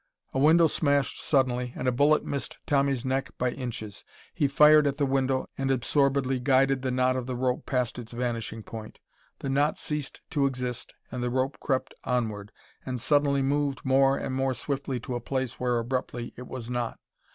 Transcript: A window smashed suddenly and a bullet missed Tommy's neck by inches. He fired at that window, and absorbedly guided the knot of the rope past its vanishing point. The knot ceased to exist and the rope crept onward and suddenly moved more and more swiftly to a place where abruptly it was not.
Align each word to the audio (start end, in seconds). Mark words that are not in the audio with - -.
A 0.33 0.39
window 0.39 0.65
smashed 0.65 1.19
suddenly 1.23 1.73
and 1.75 1.87
a 1.87 1.91
bullet 1.91 2.25
missed 2.25 2.57
Tommy's 2.65 3.05
neck 3.05 3.29
by 3.37 3.51
inches. 3.51 4.03
He 4.33 4.47
fired 4.47 4.87
at 4.87 4.97
that 4.97 5.05
window, 5.05 5.47
and 5.59 5.69
absorbedly 5.69 6.39
guided 6.39 6.81
the 6.81 6.89
knot 6.89 7.15
of 7.15 7.27
the 7.27 7.35
rope 7.35 7.67
past 7.67 7.99
its 7.99 8.11
vanishing 8.11 8.63
point. 8.63 8.97
The 9.41 9.49
knot 9.49 9.77
ceased 9.77 10.21
to 10.31 10.47
exist 10.47 10.95
and 11.11 11.21
the 11.21 11.29
rope 11.29 11.59
crept 11.59 11.93
onward 12.03 12.51
and 12.83 12.99
suddenly 12.99 13.43
moved 13.43 13.85
more 13.85 14.17
and 14.17 14.33
more 14.33 14.55
swiftly 14.55 14.99
to 15.01 15.13
a 15.13 15.19
place 15.21 15.59
where 15.59 15.77
abruptly 15.77 16.33
it 16.35 16.47
was 16.47 16.67
not. 16.67 16.97